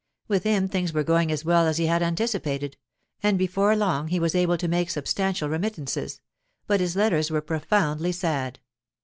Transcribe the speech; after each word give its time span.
With 0.27 0.45
him 0.45 0.67
things 0.67 0.93
were 0.93 1.03
going 1.03 1.31
as 1.31 1.45
well 1.45 1.67
as 1.67 1.77
he 1.77 1.85
had 1.85 2.01
anticipated, 2.01 2.75
and 3.21 3.37
before 3.37 3.75
long 3.75 4.07
he 4.07 4.19
was 4.19 4.33
able 4.33 4.57
to 4.57 4.67
make 4.67 4.89
substantial 4.89 5.47
remittances, 5.47 6.21
but 6.65 6.79
his 6.79 6.95
letters 6.95 7.29
were 7.29 7.39
profoundly 7.41 8.11
sad. 8.11 8.57